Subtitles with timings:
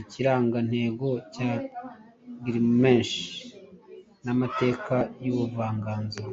[0.00, 1.50] Ikirangantego cya
[2.44, 3.14] Gilgamesh
[4.24, 6.24] namateka yubuvanganzo